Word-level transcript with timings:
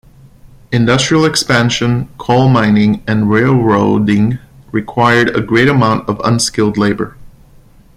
Industrial 0.71 1.25
expansion, 1.25 2.09
coal 2.17 2.49
mining, 2.49 3.03
and 3.05 3.29
railroading 3.29 4.39
required 4.71 5.29
a 5.37 5.41
great 5.41 5.67
amount 5.67 6.09
of 6.09 6.19
unskilled 6.25 6.75
labor. 6.75 7.15